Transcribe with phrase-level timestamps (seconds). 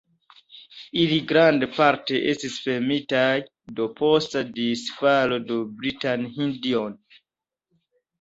[1.01, 3.27] Ili grandparte estis fermitaj
[3.79, 6.83] depost disfalo de Brita Hindio.